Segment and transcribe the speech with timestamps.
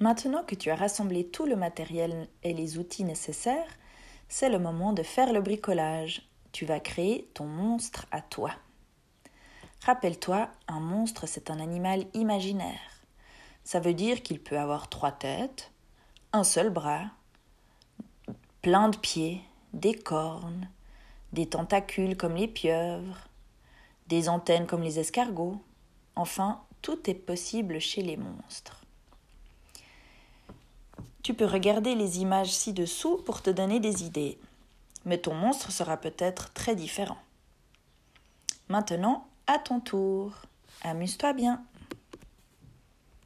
[0.00, 3.78] Maintenant que tu as rassemblé tout le matériel et les outils nécessaires,
[4.28, 6.28] c'est le moment de faire le bricolage.
[6.50, 8.50] Tu vas créer ton monstre à toi.
[9.84, 13.04] Rappelle-toi, un monstre, c'est un animal imaginaire.
[13.62, 15.70] Ça veut dire qu'il peut avoir trois têtes,
[16.32, 17.04] un seul bras,
[18.62, 20.68] plein de pieds, des cornes,
[21.32, 23.28] des tentacules comme les pieuvres,
[24.08, 25.60] des antennes comme les escargots.
[26.16, 28.83] Enfin, tout est possible chez les monstres.
[31.24, 34.38] Tu peux regarder les images ci-dessous pour te donner des idées,
[35.06, 37.16] mais ton monstre sera peut-être très différent.
[38.68, 40.32] Maintenant, à ton tour.
[40.82, 41.64] Amuse-toi bien.